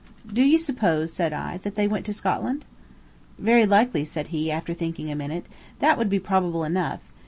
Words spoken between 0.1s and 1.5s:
"Do you suppose," said